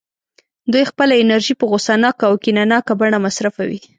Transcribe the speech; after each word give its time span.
دوی 0.71 0.83
خپله 0.91 1.13
انرژي 1.23 1.53
په 1.57 1.65
غوسه 1.69 1.93
ناکه 2.03 2.23
او 2.29 2.35
کینه 2.43 2.63
ناکه 2.71 2.93
بڼه 2.99 3.17
مصرفوي 3.25 3.79